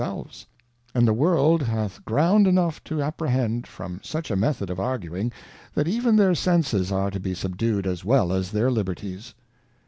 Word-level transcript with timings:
95 0.03 0.17
selves; 0.17 0.47
and 0.95 1.07
the 1.07 1.13
World 1.13 1.61
hath 1.61 2.03
ground 2.05 2.47
enough 2.47 2.83
to 2.85 3.03
apprehend, 3.03 3.67
from 3.67 3.99
such 4.01 4.31
a 4.31 4.35
Method 4.35 4.71
of 4.71 4.79
arguing, 4.79 5.31
that 5.75 5.87
even 5.87 6.15
their 6.15 6.33
Senses 6.33 6.91
are 6.91 7.11
to 7.11 7.19
be 7.19 7.35
subdu'd 7.35 7.85
as 7.85 8.03
well 8.03 8.33
as 8.33 8.49
their 8.49 8.71
Liberties. 8.71 9.35